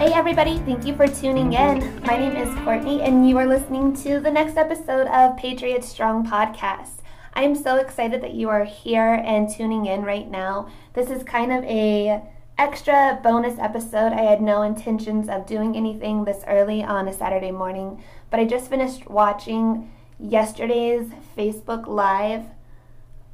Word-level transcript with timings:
Hey, 0.00 0.14
everybody, 0.14 0.56
thank 0.60 0.86
you 0.86 0.96
for 0.96 1.06
tuning 1.06 1.52
in. 1.52 2.00
My 2.04 2.16
name 2.16 2.34
is 2.34 2.48
Courtney, 2.64 3.02
and 3.02 3.28
you 3.28 3.36
are 3.36 3.44
listening 3.44 3.94
to 3.96 4.18
the 4.18 4.30
next 4.30 4.56
episode 4.56 5.06
of 5.08 5.36
Patriot 5.36 5.84
Strong 5.84 6.26
Podcast. 6.26 7.02
I 7.34 7.42
am 7.42 7.54
so 7.54 7.76
excited 7.76 8.22
that 8.22 8.32
you 8.32 8.48
are 8.48 8.64
here 8.64 9.12
and 9.12 9.46
tuning 9.46 9.84
in 9.84 10.00
right 10.00 10.26
now. 10.26 10.70
This 10.94 11.10
is 11.10 11.22
kind 11.22 11.52
of 11.52 11.62
a 11.64 12.22
extra 12.56 13.20
bonus 13.22 13.58
episode. 13.58 14.14
I 14.14 14.22
had 14.22 14.40
no 14.40 14.62
intentions 14.62 15.28
of 15.28 15.44
doing 15.44 15.76
anything 15.76 16.24
this 16.24 16.44
early 16.46 16.82
on 16.82 17.06
a 17.06 17.12
Saturday 17.12 17.50
morning, 17.50 18.02
but 18.30 18.40
I 18.40 18.46
just 18.46 18.70
finished 18.70 19.10
watching 19.10 19.92
yesterday's 20.18 21.10
Facebook 21.36 21.86
Live 21.86 22.46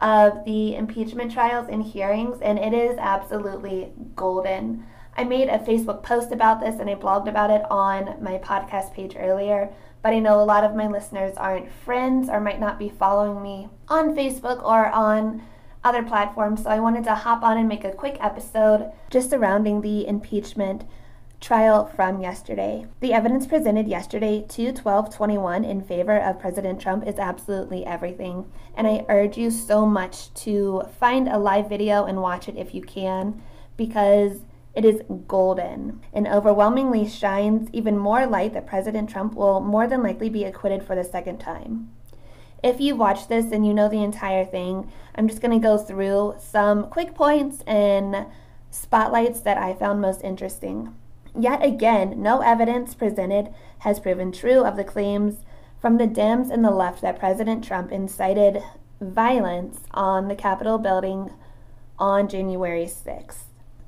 of 0.01 0.45
the 0.45 0.75
impeachment 0.75 1.31
trials 1.31 1.69
and 1.71 1.85
hearings, 1.85 2.41
and 2.43 2.59
it 2.59 2.75
is 2.75 2.99
absolutely 2.99 3.93
golden. 4.17 4.85
I 5.19 5.25
made 5.25 5.49
a 5.49 5.59
Facebook 5.59 6.03
post 6.03 6.31
about 6.31 6.61
this 6.61 6.79
and 6.79 6.91
I 6.91 6.95
blogged 6.95 7.29
about 7.29 7.51
it 7.51 7.63
on 7.71 8.23
my 8.23 8.39
podcast 8.39 8.93
page 8.93 9.17
earlier, 9.19 9.73
but 10.03 10.13
I 10.13 10.19
know 10.19 10.41
a 10.41 10.45
lot 10.45 10.63
of 10.63 10.77
my 10.77 10.89
listeners 10.89 11.37
aren't 11.37 11.73
friends 11.73 12.29
or 12.29 12.39
might 12.39 12.61
not 12.61 12.79
be 12.79 12.91
following 12.91 13.43
me 13.43 13.69
on 13.89 14.15
Facebook 14.15 14.63
or 14.63 14.87
on 14.91 15.43
other 15.83 16.03
platforms, 16.03 16.65
so 16.65 16.71
I 16.71 16.81
wanted 16.81 17.05
to 17.05 17.15
hop 17.15 17.43
on 17.43 17.57
and 17.57 17.69
make 17.69 17.85
a 17.85 17.93
quick 17.93 18.19
episode 18.21 18.93
just 19.09 19.31
surrounding 19.31 19.81
the 19.81 20.07
impeachment 20.07 20.85
trial 21.41 21.87
from 21.87 22.21
yesterday. 22.21 22.87
The 23.01 23.13
evidence 23.13 23.47
presented 23.47 23.87
yesterday 23.87 24.45
to 24.49 24.65
1221 24.67 25.65
in 25.65 25.83
favor 25.83 26.19
of 26.19 26.41
President 26.41 26.81
Trump 26.81 27.07
is 27.07 27.19
absolutely 27.19 27.87
everything, 27.87 28.51
and 28.77 28.87
I 28.87 29.07
urge 29.09 29.39
you 29.39 29.51
so 29.51 29.87
much 29.87 30.33
to 30.35 30.83
find 30.99 31.29
a 31.29 31.39
live 31.39 31.69
video 31.69 32.05
and 32.05 32.21
watch 32.21 32.49
it 32.49 32.57
if 32.57 32.75
you 32.75 32.83
can 32.83 33.43
because 33.77 34.41
it 34.77 34.85
is 34.85 35.01
golden 35.27 36.01
and 36.13 36.29
overwhelmingly 36.29 37.09
shines 37.09 37.71
even 37.73 37.97
more 37.97 38.27
light 38.27 38.53
that 38.53 38.67
President 38.67 39.09
Trump 39.09 39.35
will 39.35 39.59
more 39.59 39.87
than 39.87 40.03
likely 40.03 40.29
be 40.29 40.45
acquitted 40.45 40.83
for 40.83 40.95
the 40.95 41.03
second 41.03 41.39
time. 41.39 41.91
If 42.63 42.79
you 42.79 42.95
watch 42.95 43.29
this 43.29 43.53
and 43.53 43.67
you 43.67 43.73
know 43.73 43.89
the 43.89 44.03
entire 44.03 44.45
thing, 44.45 44.93
I'm 45.15 45.29
just 45.29 45.41
going 45.41 45.59
to 45.59 45.67
go 45.67 45.79
through 45.79 46.35
some 46.39 46.91
quick 46.91 47.15
points 47.15 47.63
and 47.67 48.27
spotlights 48.71 49.41
that 49.41 49.57
I 49.57 49.73
found 49.73 50.03
most 50.03 50.23
interesting. 50.23 50.95
Yet 51.39 51.65
again, 51.65 52.21
no 52.21 52.41
evidence 52.41 52.95
presented 52.95 53.55
has 53.79 53.99
proven 53.99 54.31
true 54.31 54.63
of 54.63 54.77
the 54.77 54.85
claims 54.85 55.37
from 55.81 55.97
the 55.97 56.07
Dems 56.07 56.51
and 56.51 56.63
the 56.63 56.71
left 56.71 57.01
that 57.01 57.19
President 57.19 57.65
Trump 57.65 57.93
incited 57.93 58.63
violence 59.01 59.81
on 59.93 60.29
the 60.29 60.35
Capitol 60.35 60.77
building 60.77 61.31
on 61.99 62.29
January 62.29 62.85
6th. 62.85 63.46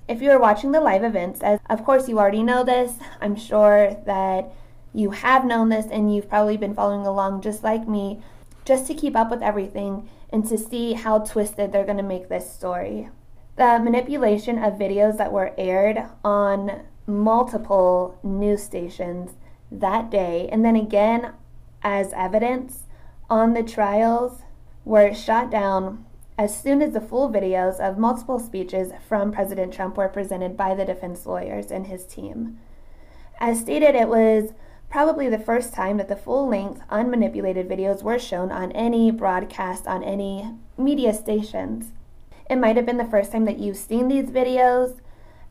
If 0.08 0.22
you 0.22 0.30
are 0.30 0.40
watching 0.40 0.72
the 0.72 0.80
live 0.80 1.04
events, 1.04 1.42
as 1.42 1.60
of 1.68 1.84
course 1.84 2.08
you 2.08 2.18
already 2.18 2.42
know 2.42 2.64
this, 2.64 2.94
I'm 3.20 3.36
sure 3.36 3.94
that 4.06 4.50
you 4.94 5.10
have 5.10 5.44
known 5.44 5.68
this 5.68 5.84
and 5.90 6.14
you've 6.14 6.30
probably 6.30 6.56
been 6.56 6.74
following 6.74 7.06
along 7.06 7.42
just 7.42 7.62
like 7.62 7.86
me, 7.86 8.22
just 8.64 8.86
to 8.86 8.94
keep 8.94 9.14
up 9.14 9.30
with 9.30 9.42
everything 9.42 10.08
and 10.30 10.48
to 10.48 10.56
see 10.56 10.94
how 10.94 11.18
twisted 11.18 11.72
they're 11.72 11.84
going 11.84 11.98
to 11.98 12.02
make 12.02 12.30
this 12.30 12.50
story. 12.50 13.10
The 13.56 13.78
manipulation 13.78 14.56
of 14.56 14.78
videos 14.78 15.18
that 15.18 15.30
were 15.30 15.52
aired 15.58 16.02
on 16.24 16.84
multiple 17.06 18.18
news 18.22 18.62
stations 18.62 19.32
that 19.70 20.10
day, 20.10 20.48
and 20.50 20.64
then 20.64 20.76
again 20.76 21.34
as 21.82 22.14
evidence 22.14 22.84
on 23.28 23.52
the 23.52 23.62
trials, 23.62 24.40
were 24.86 25.12
shot 25.12 25.50
down 25.50 26.06
as 26.38 26.56
soon 26.56 26.80
as 26.80 26.92
the 26.92 27.00
full 27.00 27.28
videos 27.28 27.80
of 27.80 27.98
multiple 27.98 28.38
speeches 28.38 28.92
from 29.08 29.32
President 29.32 29.74
Trump 29.74 29.96
were 29.96 30.08
presented 30.08 30.56
by 30.56 30.72
the 30.72 30.84
defense 30.84 31.26
lawyers 31.26 31.72
and 31.72 31.88
his 31.88 32.06
team. 32.06 32.60
As 33.40 33.58
stated, 33.58 33.96
it 33.96 34.08
was 34.08 34.52
probably 34.88 35.28
the 35.28 35.38
first 35.38 35.74
time 35.74 35.96
that 35.96 36.08
the 36.08 36.16
full 36.16 36.48
length, 36.48 36.80
unmanipulated 36.90 37.68
videos 37.68 38.04
were 38.04 38.20
shown 38.20 38.52
on 38.52 38.70
any 38.72 39.10
broadcast 39.10 39.88
on 39.88 40.04
any 40.04 40.54
media 40.76 41.12
stations. 41.12 41.92
It 42.48 42.56
might 42.56 42.76
have 42.76 42.86
been 42.86 42.96
the 42.98 43.04
first 43.04 43.32
time 43.32 43.44
that 43.44 43.58
you've 43.58 43.76
seen 43.76 44.06
these 44.06 44.30
videos, 44.30 45.00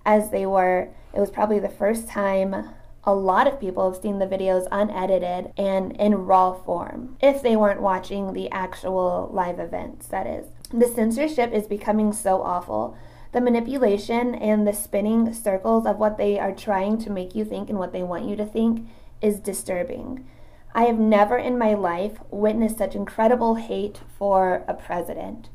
as 0.06 0.32
they 0.32 0.46
were. 0.46 0.90
It 1.14 1.20
was 1.20 1.30
probably 1.30 1.60
the 1.60 1.70
first 1.70 2.08
time 2.08 2.70
a 3.04 3.14
lot 3.14 3.48
of 3.48 3.60
people 3.60 3.90
have 3.90 4.02
seen 4.02 4.20
the 4.20 4.28
videos 4.28 4.68
unedited 4.72 5.54
and 5.58 5.94
in 5.94 6.26
raw 6.26 6.54
form, 6.54 7.16
if 7.22 7.42
they 7.42 7.56
weren't 7.56 7.82
watching 7.82 8.34
the 8.34 8.52
actual 8.52 9.30
live 9.32 9.60
events, 9.60 10.08
that 10.08 10.28
is. 10.28 10.48
The 10.72 10.88
censorship 10.88 11.54
is 11.54 11.66
becoming 11.66 12.12
so 12.12 12.42
awful. 12.42 12.98
The 13.32 13.42
manipulation 13.42 14.36
and 14.36 14.68
the 14.68 14.74
spinning 14.74 15.34
circles 15.34 15.86
of 15.86 15.98
what 15.98 16.18
they 16.18 16.38
are 16.40 16.54
trying 16.54 16.98
to 17.00 17.10
make 17.10 17.36
you 17.36 17.46
think 17.46 17.70
and 17.70 17.80
what 17.80 17.94
they 17.94 18.04
want 18.04 18.28
you 18.28 18.36
to 18.36 18.46
think 18.46 18.88
is 19.22 19.40
disturbing. 19.40 20.28
I 20.76 20.84
have 20.84 21.00
never 21.00 21.38
in 21.38 21.58
my 21.58 21.74
life 21.74 22.20
witnessed 22.30 22.78
such 22.78 22.96
incredible 22.96 23.56
hate 23.56 24.02
for 24.18 24.66
a 24.68 24.74
president. 24.74 25.50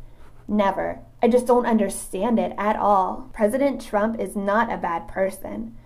Never. 0.49 1.01
I 1.23 1.29
just 1.29 1.47
don't 1.47 1.67
understand 1.67 2.39
it 2.39 2.53
at 2.59 2.77
all. 2.77 3.31
President 3.33 3.81
Trump 3.81 4.19
is 4.19 4.35
not 4.35 4.73
a 4.73 4.79
bad 4.79 5.09
person. 5.09 5.77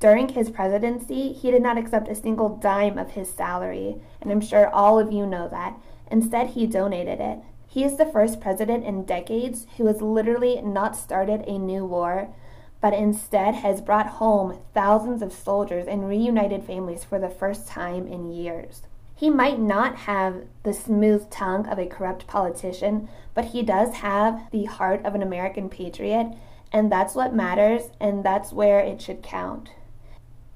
During 0.00 0.30
his 0.30 0.50
presidency, 0.50 1.32
he 1.32 1.50
did 1.50 1.62
not 1.62 1.76
accept 1.76 2.08
a 2.08 2.14
single 2.14 2.56
dime 2.56 2.98
of 2.98 3.10
his 3.10 3.30
salary, 3.30 3.96
and 4.20 4.32
I'm 4.32 4.40
sure 4.40 4.68
all 4.70 4.98
of 4.98 5.12
you 5.12 5.26
know 5.26 5.48
that. 5.48 5.78
Instead, 6.10 6.48
he 6.48 6.66
donated 6.66 7.20
it. 7.20 7.40
He 7.70 7.84
is 7.84 7.96
the 7.96 8.04
first 8.04 8.40
president 8.40 8.84
in 8.84 9.04
decades 9.04 9.68
who 9.76 9.86
has 9.86 10.02
literally 10.02 10.60
not 10.60 10.96
started 10.96 11.44
a 11.46 11.56
new 11.56 11.84
war, 11.84 12.34
but 12.80 12.92
instead 12.92 13.54
has 13.54 13.80
brought 13.80 14.18
home 14.18 14.58
thousands 14.74 15.22
of 15.22 15.32
soldiers 15.32 15.86
and 15.86 16.08
reunited 16.08 16.64
families 16.64 17.04
for 17.04 17.20
the 17.20 17.28
first 17.28 17.68
time 17.68 18.08
in 18.08 18.32
years. 18.32 18.82
He 19.14 19.30
might 19.30 19.60
not 19.60 19.98
have 19.98 20.46
the 20.64 20.72
smooth 20.72 21.30
tongue 21.30 21.68
of 21.68 21.78
a 21.78 21.86
corrupt 21.86 22.26
politician, 22.26 23.08
but 23.34 23.44
he 23.44 23.62
does 23.62 23.94
have 23.96 24.50
the 24.50 24.64
heart 24.64 25.04
of 25.04 25.14
an 25.14 25.22
American 25.22 25.68
patriot, 25.68 26.34
and 26.72 26.90
that's 26.90 27.14
what 27.14 27.32
matters, 27.32 27.90
and 28.00 28.24
that's 28.24 28.52
where 28.52 28.80
it 28.80 29.00
should 29.00 29.22
count. 29.22 29.70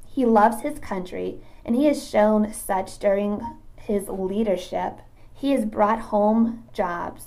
He 0.05 0.25
loves 0.25 0.63
his 0.63 0.81
country, 0.81 1.39
and 1.65 1.77
he 1.77 1.85
has 1.85 2.09
shown 2.09 2.53
such 2.53 2.99
during 2.99 3.41
his 3.77 4.09
leadership 4.09 4.99
he 5.45 5.51
has 5.51 5.67
brought 5.67 5.99
home 5.99 6.65
jobs. 6.73 7.27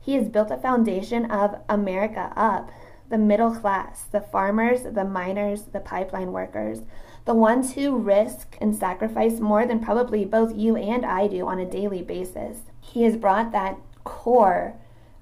He 0.00 0.14
has 0.14 0.30
built 0.30 0.50
a 0.50 0.56
foundation 0.56 1.30
of 1.30 1.60
America 1.68 2.32
up 2.34 2.70
the 3.10 3.18
middle 3.18 3.54
class, 3.54 4.04
the 4.04 4.22
farmers, 4.22 4.84
the 4.84 5.04
miners, 5.04 5.64
the 5.64 5.80
pipeline 5.80 6.32
workers, 6.32 6.80
the 7.26 7.34
ones 7.34 7.74
who 7.74 7.98
risk 7.98 8.56
and 8.62 8.74
sacrifice 8.74 9.40
more 9.40 9.66
than 9.66 9.78
probably 9.78 10.24
both 10.24 10.56
you 10.56 10.74
and 10.76 11.04
I 11.04 11.26
do 11.26 11.46
on 11.46 11.58
a 11.58 11.70
daily 11.70 12.00
basis. 12.00 12.60
He 12.80 13.02
has 13.02 13.14
brought 13.14 13.52
that 13.52 13.76
core 14.04 14.76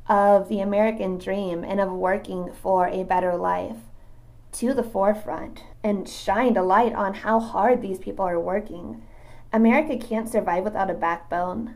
of 0.08 0.48
the 0.48 0.60
American 0.60 1.18
dream 1.18 1.64
and 1.64 1.80
of 1.80 1.90
working 1.90 2.52
for 2.52 2.86
a 2.86 3.02
better 3.02 3.36
life 3.36 3.78
to 4.52 4.72
the 4.72 4.84
forefront 4.84 5.64
and 5.82 6.08
shined 6.08 6.56
a 6.56 6.62
light 6.62 6.94
on 6.94 7.14
how 7.14 7.40
hard 7.40 7.82
these 7.82 7.98
people 7.98 8.24
are 8.24 8.38
working. 8.38 9.02
America 9.52 9.96
can't 9.98 10.28
survive 10.28 10.62
without 10.62 10.88
a 10.88 10.94
backbone. 10.94 11.74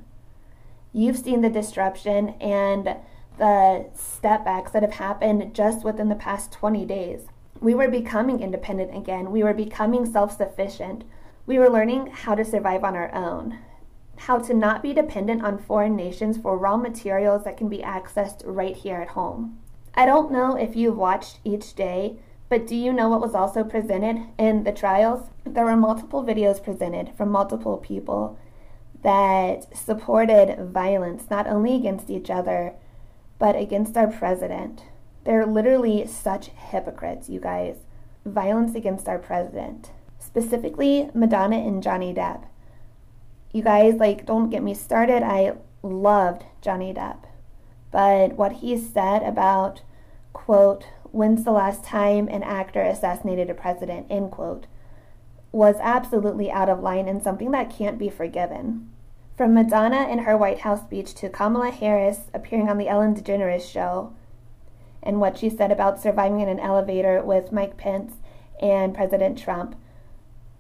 You've 0.93 1.19
seen 1.19 1.43
the 1.43 1.51
disruption 1.51 2.31
and 2.41 2.97
the 3.39 3.87
step 3.95 4.45
backs 4.45 4.73
that 4.73 4.83
have 4.83 4.95
happened 4.95 5.55
just 5.55 5.85
within 5.85 6.09
the 6.09 6.15
past 6.15 6.53
20 6.53 6.85
days. 6.87 7.27
We 7.61 7.75
were 7.75 7.89
becoming 7.89 8.41
independent 8.41 8.97
again. 8.97 9.31
We 9.31 9.43
were 9.43 9.55
becoming 9.55 10.11
self 10.11 10.37
sufficient. 10.37 11.05
We 11.47 11.59
were 11.59 11.71
learning 11.71 12.09
how 12.09 12.35
to 12.35 12.45
survive 12.45 12.83
on 12.83 12.97
our 12.97 13.15
own, 13.15 13.59
how 14.17 14.39
to 14.39 14.55
not 14.55 14.83
be 14.83 14.93
dependent 14.93 15.45
on 15.45 15.59
foreign 15.59 15.97
nations 15.97 16.39
for 16.39 16.59
raw 16.59 16.77
materials 16.77 17.45
that 17.45 17.57
can 17.57 17.69
be 17.69 17.79
accessed 17.79 18.43
right 18.45 18.77
here 18.77 19.01
at 19.01 19.09
home. 19.09 19.59
I 19.95 20.07
don't 20.07 20.33
know 20.33 20.57
if 20.57 20.77
you've 20.77 20.97
watched 20.97 21.39
each 21.45 21.75
day, 21.75 22.19
but 22.49 22.67
do 22.67 22.77
you 22.77 22.93
know 22.93 23.09
what 23.09 23.21
was 23.21 23.35
also 23.35 23.65
presented 23.65 24.27
in 24.39 24.65
the 24.65 24.73
trials? 24.73 25.31
There 25.45 25.65
were 25.65 25.77
multiple 25.77 26.23
videos 26.23 26.63
presented 26.63 27.13
from 27.17 27.31
multiple 27.31 27.79
people 27.79 28.39
that 29.03 29.77
supported 29.77 30.71
violence 30.71 31.25
not 31.31 31.47
only 31.47 31.75
against 31.75 32.11
each 32.11 32.31
other, 32.31 32.75
but 33.39 33.57
against 33.57 33.97
our 33.97 34.07
president. 34.07 34.83
They're 35.25 35.47
literally 35.47 36.07
such 36.07 36.49
hypocrites, 36.49 37.29
you 37.29 37.41
guys. 37.41 37.77
Violence 38.25 38.75
against 38.75 39.09
our 39.09 39.19
president. 39.19 39.91
Specifically, 40.19 41.11
Madonna 41.15 41.57
and 41.57 41.83
Johnny 41.83 42.15
Depp. 42.15 42.45
You 43.53 43.63
guys, 43.63 43.95
like, 43.95 44.27
don't 44.27 44.51
get 44.51 44.63
me 44.63 44.75
started. 44.75 45.23
I 45.23 45.55
loved 45.83 46.45
Johnny 46.61 46.93
Depp. 46.93 47.25
But 47.91 48.35
what 48.35 48.53
he 48.55 48.77
said 48.77 49.23
about, 49.23 49.83
quote, 50.33 50.85
when's 51.13 51.45
the 51.45 51.53
last 51.53 51.85
time 51.85 52.29
an 52.29 52.43
actor 52.43 52.83
assassinated 52.83 53.49
a 53.49 53.55
president, 53.55 54.07
end 54.11 54.31
quote, 54.31 54.67
was 55.57 55.77
absolutely 55.81 56.51
out 56.51 56.69
of 56.69 56.81
line 56.81 57.09
and 57.09 57.23
something 57.23 57.51
that 57.51 57.75
can't 57.75 57.99
be 57.99 58.11
forgiven. 58.11 58.91
From 59.37 59.55
Madonna 59.55 60.07
in 60.09 60.21
her 60.21 60.37
White 60.37 60.61
House 60.61 60.83
speech 60.83 61.15
to 61.15 61.31
Kamala 61.31 61.71
Harris 61.71 62.31
appearing 62.35 62.69
on 62.69 62.79
the 62.79 62.89
Ellen 62.89 63.15
DeGeneres 63.15 63.71
show 63.71 64.13
and 65.03 65.21
what 65.21 65.39
she 65.39 65.49
said 65.49 65.73
about 65.73 66.01
surviving 66.01 66.41
in 66.41 66.49
an 66.49 66.61
elevator 66.61 67.23
with 67.23 67.53
Mike 67.53 67.77
Pence 67.77 68.15
and 68.61 68.95
President 68.95 69.39
Trump 69.39 69.77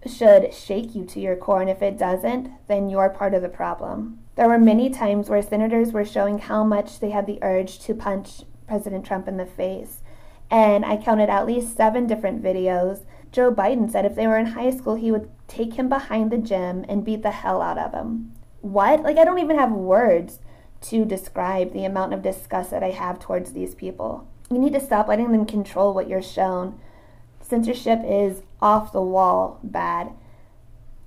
should 0.07 0.55
shake 0.55 0.95
you 0.95 1.05
to 1.05 1.21
your 1.21 1.37
core, 1.37 1.61
and 1.61 1.71
if 1.71 1.83
it 1.83 1.99
doesn't, 1.99 2.51
then 2.69 2.89
you're 2.89 3.11
part 3.11 3.35
of 3.35 3.43
the 3.43 3.49
problem. 3.49 4.21
There 4.37 4.49
were 4.49 4.59
many 4.59 4.89
times 4.89 5.29
where 5.29 5.43
senators 5.43 5.93
were 5.93 6.05
showing 6.05 6.39
how 6.39 6.63
much 6.63 7.01
they 7.01 7.11
had 7.11 7.27
the 7.27 7.39
urge 7.43 7.81
to 7.81 7.95
punch 7.95 8.43
President 8.67 9.05
Trump 9.05 9.27
in 9.27 9.37
the 9.37 9.47
face. 9.47 10.03
And 10.51 10.85
I 10.85 10.97
counted 10.97 11.29
at 11.29 11.47
least 11.47 11.77
seven 11.77 12.07
different 12.07 12.43
videos. 12.43 13.01
Joe 13.37 13.53
Biden 13.53 13.93
said 13.93 14.07
if 14.07 14.15
they 14.15 14.27
were 14.27 14.39
in 14.39 14.47
high 14.47 14.71
school, 14.71 14.95
he 14.95 15.13
would 15.13 15.29
take 15.47 15.75
him 15.75 15.91
behind 15.91 16.33
the 16.33 16.39
gym 16.39 16.87
and 16.89 17.05
beat 17.05 17.23
the 17.23 17.33
hell 17.33 17.61
out 17.61 17.77
of 17.77 17.93
him. 17.93 18.33
What? 18.63 19.03
Like, 19.03 19.19
I 19.19 19.27
don't 19.27 19.41
even 19.41 19.59
have 19.59 19.73
words 19.73 20.39
to 20.81 21.05
describe 21.05 21.75
the 21.75 21.85
amount 21.85 22.15
of 22.15 22.23
disgust 22.23 22.71
that 22.71 22.83
I 22.83 22.93
have 22.93 23.19
towards 23.19 23.53
these 23.53 23.75
people. 23.75 24.27
You 24.51 24.59
need 24.59 24.73
to 24.73 24.81
stop 24.81 25.07
letting 25.07 25.33
them 25.33 25.45
control 25.45 25.93
what 25.93 26.09
you're 26.09 26.23
shown. 26.23 26.81
Censorship 27.43 28.01
is 28.07 28.41
off 28.63 28.91
the 28.91 29.03
wall 29.03 29.61
bad. 29.63 30.13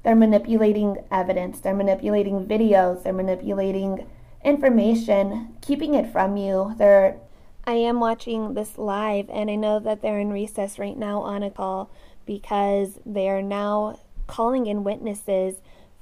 They're 0.04 0.16
manipulating 0.16 0.98
evidence, 1.12 1.60
they're 1.60 1.74
manipulating 1.74 2.46
videos, 2.46 3.02
they're 3.02 3.12
manipulating 3.12 4.06
information, 4.46 5.56
keeping 5.62 5.96
it 5.96 6.12
from 6.12 6.38
you. 6.38 6.76
They're 6.78 7.18
I 7.66 7.74
am 7.74 8.00
watching 8.00 8.54
this 8.54 8.78
live 8.78 9.30
and 9.30 9.50
I 9.50 9.56
know 9.56 9.80
that 9.80 10.02
they're 10.02 10.20
in 10.20 10.32
recess 10.32 10.80
right 10.80 10.98
now 10.98 11.22
on 11.22 11.44
a 11.44 11.52
call 11.52 11.92
because 12.30 13.00
they 13.08 13.28
are 13.28 13.42
now 13.42 14.00
calling 14.28 14.68
in 14.68 14.84
witnesses 14.84 15.56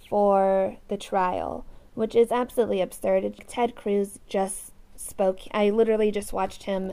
for 0.10 0.76
the 0.90 0.98
trial, 0.98 1.66
which 1.94 2.16
is 2.16 2.34
absolutely 2.34 2.82
absurd. 2.82 3.34
Ted 3.48 3.76
Cruz 3.76 4.20
just 4.28 4.74
spoke. 4.98 5.40
I 5.54 5.70
literally 5.70 6.12
just 6.12 6.34
watched 6.34 6.64
him 6.64 6.92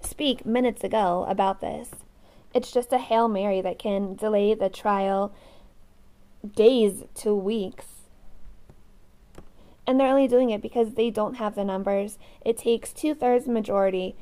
speak 0.00 0.46
minutes 0.46 0.84
ago 0.84 1.26
about 1.28 1.60
this. 1.60 1.90
It's 2.54 2.70
just 2.70 2.92
a 2.92 2.98
Hail 2.98 3.26
Mary 3.26 3.60
that 3.62 3.80
can 3.80 4.14
delay 4.14 4.54
the 4.54 4.68
trial 4.68 5.34
days 6.54 7.02
to 7.16 7.34
weeks. 7.34 7.86
And 9.88 9.98
they're 9.98 10.06
only 10.06 10.28
doing 10.28 10.50
it 10.50 10.62
because 10.62 10.94
they 10.94 11.10
don't 11.10 11.34
have 11.34 11.56
the 11.56 11.64
numbers. 11.64 12.16
It 12.44 12.56
takes 12.56 12.92
two 12.92 13.12
thirds 13.12 13.48
majority 13.48 14.14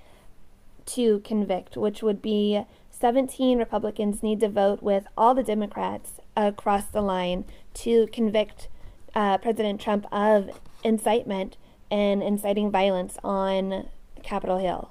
to 0.87 1.19
convict, 1.21 1.77
which 1.77 2.03
would 2.03 2.23
be 2.23 2.65
17 3.07 3.57
Republicans 3.57 4.21
need 4.21 4.41
to 4.41 4.49
vote 4.49 4.83
with 4.83 5.07
all 5.17 5.33
the 5.33 5.45
Democrats 5.45 6.15
across 6.37 6.87
the 6.87 7.01
line 7.01 7.45
to 7.73 8.09
convict 8.09 8.67
uh, 9.15 9.39
President 9.39 9.81
Trump 9.81 10.07
of 10.11 10.51
incitement 10.83 11.57
and 11.89 12.21
inciting 12.21 12.69
violence 12.69 13.17
on 13.23 13.89
Capitol 14.25 14.59
Hill 14.59 14.91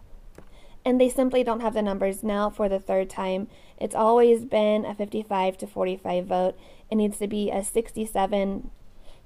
and 0.85 1.01
they 1.01 1.09
simply 1.09 1.43
don't 1.43 1.59
have 1.59 1.73
the 1.73 1.81
numbers 1.81 2.23
now 2.23 2.49
for 2.49 2.69
the 2.69 2.79
third 2.79 3.09
time. 3.09 3.49
It's 3.77 3.95
always 3.95 4.45
been 4.45 4.85
a 4.85 4.95
55 4.95 5.57
to 5.57 5.67
45 5.67 6.25
vote. 6.25 6.57
It 6.89 6.95
needs 6.95 7.17
to 7.17 7.27
be 7.27 7.51
a 7.51 7.65
67 7.65 8.69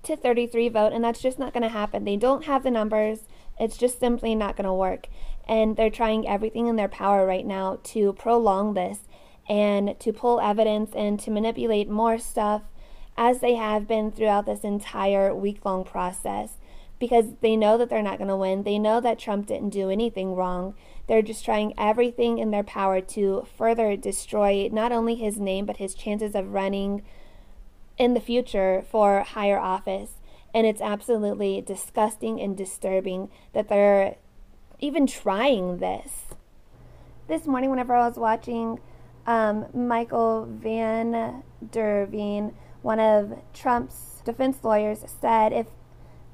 to 0.02 0.16
33 0.16 0.70
vote, 0.70 0.94
and 0.94 1.04
that's 1.04 1.22
just 1.22 1.38
not 1.38 1.54
going 1.54 1.64
to 1.64 1.70
happen. 1.70 2.06
They 2.06 2.16
don't 2.16 2.46
have 2.46 2.64
the 2.64 2.72
numbers. 2.72 3.26
It's 3.60 3.78
just 3.78 4.00
simply 4.00 4.34
not 4.34 4.56
going 4.56 4.66
to 4.66 4.74
work. 4.74 5.08
And 5.50 5.75
they're 5.75 5.90
trying 5.90 6.28
everything 6.28 6.68
in 6.68 6.78
their 6.78 6.88
power 6.88 7.25
right 7.25 7.46
now 7.46 7.80
to 7.86 8.13
prolong 8.13 8.75
this 8.75 9.00
and 9.50 10.00
to 10.00 10.13
pull 10.13 10.40
evidence 10.40 10.92
and 10.96 11.19
to 11.22 11.31
manipulate 11.31 11.90
more 11.90 12.19
stuff 12.19 12.62
as 13.18 13.40
they 13.40 13.56
have 13.56 13.88
been 13.88 14.12
throughout 14.12 14.46
this 14.46 14.62
entire 14.62 15.34
week 15.36 15.66
long 15.66 15.84
process 15.84 16.54
because 17.00 17.34
they 17.42 17.56
know 17.56 17.78
that 17.78 17.90
they're 17.90 18.04
not 18.04 18.18
going 18.18 18.28
to 18.28 18.36
win. 18.36 18.63
They 18.63 18.78
know 18.78 19.01
that 19.01 19.18
Trump 19.18 19.48
didn't 19.48 19.69
do 19.69 19.90
anything 19.90 20.36
wrong. 20.36 20.75
They're 21.07 21.22
just 21.22 21.44
trying 21.44 21.74
everything 21.78 22.38
in 22.38 22.52
their 22.52 22.63
power 22.63 23.02
to 23.02 23.48
further 23.57 23.95
destroy 23.95 24.69
not 24.72 24.92
only 24.92 25.16
his 25.16 25.40
name, 25.40 25.66
but 25.66 25.78
his 25.78 25.95
chances 25.95 26.36
of 26.36 26.54
running 26.54 27.04
in 27.98 28.13
the 28.13 28.19
future 28.19 28.84
for 28.90 29.22
higher 29.22 29.57
office. 29.57 30.12
And 30.54 30.68
it's 30.68 30.81
absolutely 30.81 31.62
disgusting 31.62 32.40
and 32.40 32.56
disturbing 32.56 33.30
that 33.54 33.69
they're 33.69 34.16
even 34.80 35.06
trying 35.08 35.78
this. 35.78 36.12
This 37.28 37.46
morning, 37.46 37.70
whenever 37.70 37.96
I 37.96 38.08
was 38.08 38.18
watching 38.18 38.80
um, 39.28 39.66
Michael 39.74 40.48
Van 40.50 41.44
Der 41.72 42.06
Veen, 42.06 42.56
one 42.81 43.00
of 43.00 43.38
Trump's 43.54 44.22
defense 44.26 44.64
lawyers, 44.64 45.04
said 45.22 45.54
if 45.54 45.68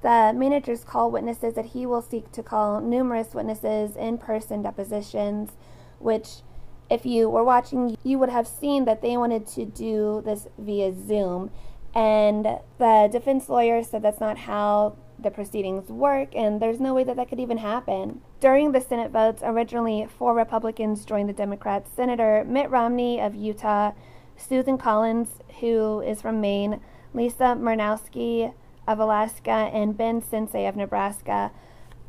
the 0.01 0.31
managers 0.35 0.83
call 0.83 1.09
witnesses 1.09 1.55
that 1.55 1.67
he 1.67 1.85
will 1.85 2.01
seek 2.01 2.31
to 2.31 2.43
call 2.43 2.79
numerous 2.79 3.33
witnesses 3.33 3.95
in 3.95 4.17
person 4.19 4.61
depositions, 4.61 5.51
which, 5.99 6.41
if 6.89 7.05
you 7.05 7.27
were 7.29 7.43
watching, 7.43 7.97
you 8.03 8.19
would 8.19 8.29
have 8.29 8.47
seen 8.47 8.85
that 8.85 9.01
they 9.01 9.17
wanted 9.17 9.47
to 9.47 9.65
do 9.65 10.21
this 10.23 10.47
via 10.59 10.93
Zoom. 10.93 11.49
And 11.95 12.45
the 12.77 13.09
defense 13.11 13.49
lawyer 13.49 13.81
said 13.83 14.03
that's 14.03 14.19
not 14.19 14.37
how 14.37 14.97
the 15.17 15.31
proceedings 15.31 15.89
work, 15.89 16.35
and 16.35 16.61
there's 16.61 16.79
no 16.79 16.93
way 16.93 17.03
that 17.03 17.15
that 17.15 17.29
could 17.29 17.39
even 17.39 17.57
happen. 17.57 18.21
During 18.39 18.71
the 18.71 18.81
Senate 18.81 19.11
votes, 19.11 19.41
originally 19.43 20.07
four 20.17 20.33
Republicans 20.35 21.05
joined 21.05 21.29
the 21.29 21.33
Democrats. 21.33 21.89
Senator 21.95 22.43
Mitt 22.47 22.69
Romney 22.69 23.19
of 23.19 23.35
Utah, 23.35 23.93
Susan 24.37 24.77
Collins, 24.77 25.39
who 25.59 26.01
is 26.01 26.21
from 26.21 26.41
Maine, 26.41 26.81
Lisa 27.13 27.55
Murkowski, 27.57 28.53
of 28.87 28.99
Alaska 28.99 29.69
and 29.73 29.97
Ben 29.97 30.21
Sasse 30.21 30.67
of 30.67 30.75
Nebraska 30.75 31.51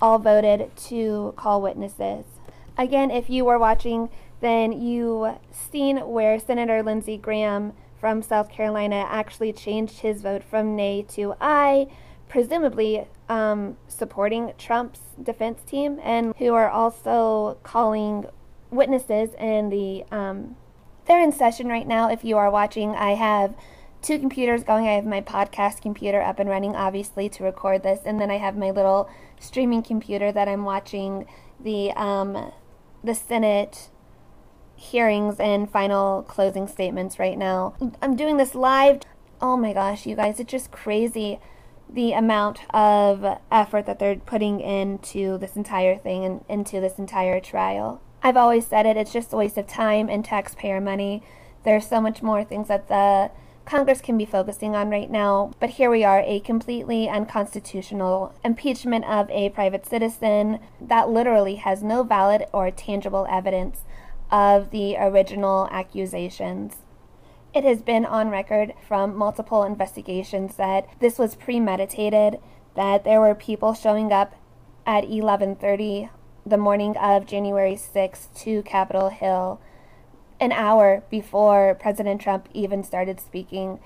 all 0.00 0.18
voted 0.18 0.70
to 0.76 1.32
call 1.36 1.62
witnesses. 1.62 2.24
Again, 2.76 3.10
if 3.10 3.30
you 3.30 3.44
were 3.44 3.58
watching, 3.58 4.10
then 4.40 4.72
you 4.72 5.38
seen 5.50 5.98
where 5.98 6.38
Senator 6.38 6.82
Lindsey 6.82 7.16
Graham 7.16 7.72
from 7.98 8.20
South 8.20 8.50
Carolina 8.50 9.06
actually 9.08 9.52
changed 9.52 10.00
his 10.00 10.20
vote 10.20 10.44
from 10.44 10.76
nay 10.76 11.02
to 11.08 11.34
aye, 11.40 11.88
presumably 12.28 13.06
um, 13.28 13.76
supporting 13.88 14.52
Trump's 14.58 15.00
defense 15.22 15.60
team, 15.66 15.98
and 16.02 16.34
who 16.38 16.54
are 16.54 16.70
also 16.70 17.58
calling 17.62 18.26
witnesses 18.70 19.30
in 19.38 19.70
the. 19.70 20.04
Um, 20.10 20.56
they're 21.06 21.22
in 21.22 21.32
session 21.32 21.68
right 21.68 21.86
now. 21.86 22.10
If 22.10 22.24
you 22.24 22.36
are 22.36 22.50
watching, 22.50 22.94
I 22.96 23.14
have 23.14 23.54
two 24.02 24.18
computers 24.18 24.64
going. 24.64 24.86
I 24.86 24.92
have 24.92 25.06
my 25.06 25.20
podcast 25.20 25.80
computer 25.80 26.20
up 26.20 26.38
and 26.38 26.48
running, 26.48 26.74
obviously, 26.74 27.28
to 27.30 27.44
record 27.44 27.82
this, 27.82 28.00
and 28.04 28.20
then 28.20 28.30
I 28.30 28.38
have 28.38 28.56
my 28.56 28.70
little 28.70 29.08
streaming 29.38 29.82
computer 29.82 30.32
that 30.32 30.48
I'm 30.48 30.64
watching 30.64 31.26
the 31.60 31.92
um, 31.92 32.52
the 33.02 33.14
Senate 33.14 33.90
hearings 34.74 35.40
and 35.40 35.70
final 35.70 36.22
closing 36.22 36.68
statements 36.68 37.18
right 37.18 37.38
now. 37.38 37.74
I'm 38.02 38.14
doing 38.14 38.36
this 38.36 38.54
live. 38.54 39.00
Oh 39.40 39.56
my 39.56 39.72
gosh, 39.72 40.06
you 40.06 40.16
guys, 40.16 40.38
it's 40.38 40.50
just 40.50 40.70
crazy 40.70 41.40
the 41.88 42.12
amount 42.12 42.60
of 42.74 43.38
effort 43.50 43.86
that 43.86 43.98
they're 43.98 44.16
putting 44.16 44.60
into 44.60 45.38
this 45.38 45.56
entire 45.56 45.96
thing 45.96 46.24
and 46.24 46.44
into 46.48 46.80
this 46.80 46.98
entire 46.98 47.40
trial. 47.40 48.00
I've 48.22 48.36
always 48.36 48.66
said 48.66 48.86
it, 48.86 48.96
it's 48.96 49.12
just 49.12 49.32
a 49.32 49.36
waste 49.36 49.56
of 49.56 49.66
time 49.66 50.08
and 50.08 50.24
taxpayer 50.24 50.80
money. 50.80 51.22
There's 51.64 51.86
so 51.86 52.00
much 52.00 52.22
more 52.22 52.44
things 52.44 52.68
that 52.68 52.88
the 52.88 53.30
Congress 53.66 54.00
can 54.00 54.16
be 54.16 54.24
focusing 54.24 54.76
on 54.76 54.90
right 54.90 55.10
now. 55.10 55.50
But 55.58 55.70
here 55.70 55.90
we 55.90 56.04
are, 56.04 56.22
a 56.24 56.40
completely 56.40 57.08
unconstitutional 57.08 58.32
impeachment 58.44 59.04
of 59.04 59.28
a 59.30 59.50
private 59.50 59.84
citizen 59.84 60.60
that 60.80 61.10
literally 61.10 61.56
has 61.56 61.82
no 61.82 62.04
valid 62.04 62.46
or 62.52 62.70
tangible 62.70 63.26
evidence 63.28 63.80
of 64.30 64.70
the 64.70 64.96
original 64.96 65.68
accusations. 65.72 66.76
It 67.56 67.64
has 67.64 67.80
been 67.80 68.04
on 68.04 68.28
record 68.28 68.74
from 68.86 69.16
multiple 69.16 69.62
investigations 69.62 70.56
that 70.56 70.86
this 71.00 71.18
was 71.18 71.34
premeditated, 71.34 72.38
that 72.74 73.02
there 73.04 73.18
were 73.18 73.34
people 73.34 73.72
showing 73.72 74.12
up 74.12 74.34
at 74.84 75.04
11:30 75.04 76.10
the 76.44 76.58
morning 76.58 76.98
of 76.98 77.24
January 77.24 77.74
6th 77.74 78.28
to 78.42 78.62
Capitol 78.64 79.08
Hill 79.08 79.58
an 80.38 80.52
hour 80.52 81.02
before 81.08 81.74
President 81.80 82.20
Trump 82.20 82.50
even 82.52 82.84
started 82.84 83.20
speaking. 83.20 83.80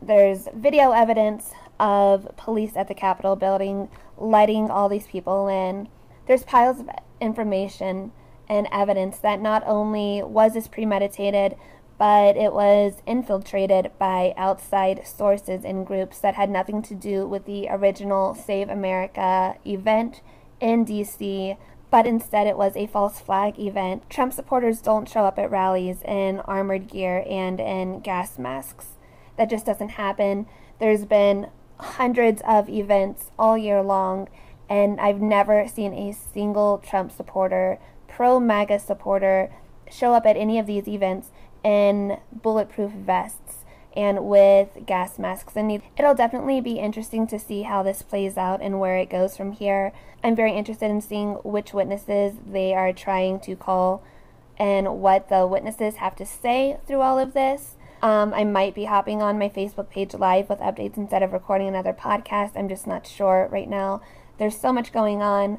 There's 0.00 0.48
video 0.54 0.92
evidence 0.92 1.52
of 1.78 2.26
police 2.38 2.74
at 2.74 2.88
the 2.88 2.94
Capitol 2.94 3.36
building 3.36 3.90
letting 4.16 4.70
all 4.70 4.88
these 4.88 5.06
people 5.06 5.46
in. 5.46 5.88
There's 6.24 6.42
piles 6.42 6.80
of 6.80 6.88
information 7.20 8.12
and 8.48 8.66
evidence 8.72 9.18
that 9.18 9.42
not 9.42 9.62
only 9.66 10.22
was 10.22 10.54
this 10.54 10.68
premeditated, 10.68 11.54
but 11.98 12.36
it 12.36 12.52
was 12.52 13.02
infiltrated 13.06 13.90
by 13.98 14.32
outside 14.36 15.06
sources 15.06 15.64
and 15.64 15.86
groups 15.86 16.18
that 16.20 16.34
had 16.34 16.48
nothing 16.48 16.80
to 16.82 16.94
do 16.94 17.26
with 17.26 17.44
the 17.44 17.68
original 17.68 18.34
Save 18.34 18.68
America 18.68 19.56
event 19.66 20.22
in 20.60 20.86
DC 20.86 21.56
but 21.90 22.06
instead 22.06 22.46
it 22.46 22.56
was 22.56 22.76
a 22.76 22.86
false 22.86 23.18
flag 23.18 23.58
event. 23.58 24.08
Trump 24.10 24.32
supporters 24.32 24.80
don't 24.80 25.08
show 25.08 25.24
up 25.24 25.38
at 25.38 25.50
rallies 25.50 26.02
in 26.02 26.40
armored 26.40 26.88
gear 26.88 27.24
and 27.28 27.60
in 27.60 28.00
gas 28.00 28.38
masks. 28.38 28.88
That 29.36 29.50
just 29.50 29.66
doesn't 29.66 29.90
happen. 29.90 30.46
There's 30.78 31.04
been 31.04 31.48
hundreds 31.78 32.42
of 32.46 32.68
events 32.68 33.30
all 33.38 33.56
year 33.56 33.82
long, 33.82 34.28
and 34.68 35.00
I've 35.00 35.20
never 35.20 35.66
seen 35.66 35.94
a 35.94 36.12
single 36.12 36.78
Trump 36.78 37.10
supporter, 37.10 37.78
pro 38.06 38.38
MAGA 38.38 38.80
supporter, 38.80 39.50
show 39.90 40.12
up 40.12 40.26
at 40.26 40.36
any 40.36 40.58
of 40.58 40.66
these 40.66 40.86
events 40.86 41.30
in 41.64 42.18
bulletproof 42.42 42.92
vests 42.92 43.64
and 43.96 44.24
with 44.26 44.68
gas 44.86 45.18
masks. 45.18 45.56
And 45.56 45.82
it'll 45.98 46.14
definitely 46.14 46.60
be 46.60 46.78
interesting 46.78 47.26
to 47.28 47.38
see 47.38 47.62
how 47.62 47.82
this 47.82 48.02
plays 48.02 48.36
out 48.36 48.62
and 48.62 48.78
where 48.78 48.96
it 48.96 49.10
goes 49.10 49.36
from 49.36 49.52
here. 49.52 49.92
I'm 50.22 50.36
very 50.36 50.54
interested 50.54 50.90
in 50.90 51.00
seeing 51.00 51.34
which 51.44 51.72
witnesses 51.72 52.34
they 52.46 52.74
are 52.74 52.92
trying 52.92 53.40
to 53.40 53.56
call 53.56 54.02
and 54.58 55.00
what 55.00 55.28
the 55.28 55.46
witnesses 55.46 55.96
have 55.96 56.16
to 56.16 56.26
say 56.26 56.78
through 56.86 57.00
all 57.00 57.18
of 57.18 57.34
this. 57.34 57.76
Um, 58.00 58.32
I 58.32 58.44
might 58.44 58.74
be 58.74 58.84
hopping 58.84 59.22
on 59.22 59.38
my 59.38 59.48
Facebook 59.48 59.90
page 59.90 60.14
live 60.14 60.48
with 60.48 60.60
updates 60.60 60.96
instead 60.96 61.22
of 61.22 61.32
recording 61.32 61.66
another 61.66 61.92
podcast. 61.92 62.52
I'm 62.56 62.68
just 62.68 62.86
not 62.86 63.06
sure 63.06 63.48
right 63.50 63.68
now. 63.68 64.00
There's 64.38 64.56
so 64.56 64.72
much 64.72 64.92
going 64.92 65.20
on. 65.22 65.58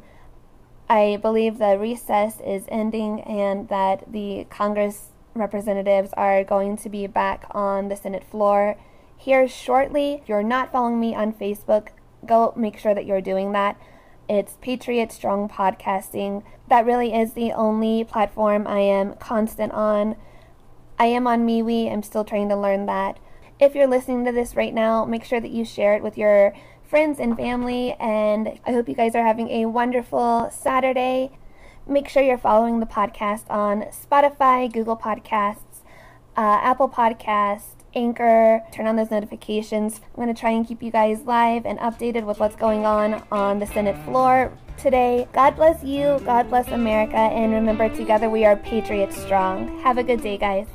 I 0.90 1.20
believe 1.22 1.58
the 1.58 1.78
recess 1.78 2.40
is 2.46 2.64
ending 2.70 3.22
and 3.22 3.68
that 3.68 4.12
the 4.12 4.48
Congress 4.50 5.10
representatives 5.34 6.12
are 6.14 6.44
going 6.44 6.78
to 6.78 6.90
be 6.90 7.08
back 7.08 7.46
on 7.52 7.90
the 7.90 7.96
Senate 7.96 8.24
floor 8.24 8.78
here 9.18 9.48
shortly. 9.48 10.14
If 10.22 10.30
you're 10.30 10.44
not 10.44 10.72
following 10.72 11.00
me 11.00 11.14
on 11.14 11.34
Facebook, 11.34 11.90
go 12.26 12.54
make 12.56 12.78
sure 12.78 12.96
that 12.96 13.06
you're 13.06 13.22
doing 13.22 13.52
that. 13.52 13.80
It's 14.28 14.58
Patriot 14.62 15.12
Strong 15.12 15.50
Podcasting. 15.50 16.44
That 16.70 16.86
really 16.86 17.14
is 17.14 17.34
the 17.34 17.52
only 17.52 18.04
platform 18.04 18.68
I 18.68 18.80
am 18.80 19.16
constant 19.16 19.74
on. 19.74 20.16
I 21.00 21.06
am 21.06 21.26
on 21.28 21.48
MeWe. 21.48 21.92
I'm 21.92 22.04
still 22.04 22.24
trying 22.24 22.50
to 22.50 22.56
learn 22.56 22.86
that. 22.86 23.20
If 23.60 23.76
you're 23.76 23.88
listening 23.88 24.26
to 24.26 24.32
this 24.32 24.56
right 24.56 24.74
now, 24.74 25.04
make 25.04 25.24
sure 25.24 25.42
that 25.42 25.52
you 25.52 25.66
share 25.66 25.96
it 25.96 26.04
with 26.04 26.18
your 26.18 26.54
friends 26.84 27.20
and 27.20 27.36
family. 27.36 27.94
And 28.00 28.60
I 28.66 28.72
hope 28.72 28.88
you 28.88 28.96
guys 28.96 29.16
are 29.16 29.26
having 29.26 29.50
a 29.50 29.66
wonderful 29.66 30.50
Saturday. 30.52 31.32
Make 31.90 32.08
sure 32.08 32.22
you're 32.22 32.38
following 32.38 32.80
the 32.80 32.86
podcast 32.86 33.50
on 33.50 33.82
Spotify, 33.86 34.72
Google 34.72 34.96
Podcasts, 34.96 35.82
uh, 36.38 36.60
Apple 36.62 36.88
Podcasts, 36.88 37.84
Anchor. 37.96 38.62
Turn 38.72 38.86
on 38.86 38.96
those 38.96 39.10
notifications. 39.10 40.00
I'm 40.10 40.24
going 40.24 40.32
to 40.32 40.40
try 40.40 40.52
and 40.52 40.68
keep 40.68 40.84
you 40.84 40.92
guys 40.92 41.22
live 41.22 41.66
and 41.66 41.80
updated 41.80 42.26
with 42.26 42.40
what's 42.40 42.56
going 42.56 42.86
on 42.86 43.24
on 43.32 43.58
the 43.58 43.66
Senate 43.66 43.98
floor 44.06 44.56
today. 44.78 45.28
God 45.34 45.56
bless 45.56 45.84
you. 45.84 46.22
God 46.26 46.48
bless 46.52 46.68
America. 46.68 47.18
And 47.18 47.54
remember, 47.54 47.90
together 47.90 48.30
we 48.30 48.46
are 48.46 48.56
Patriots 48.56 49.18
strong. 49.18 49.82
Have 49.82 49.98
a 49.98 50.04
good 50.04 50.22
day, 50.22 50.38
guys. 50.38 50.68